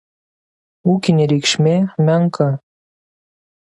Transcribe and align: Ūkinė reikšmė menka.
Ūkinė 0.95 1.29
reikšmė 1.33 1.77
menka. 2.11 2.53